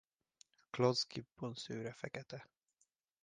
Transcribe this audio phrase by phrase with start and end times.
[0.59, 2.49] A Kloss-gibbon szőre fekete.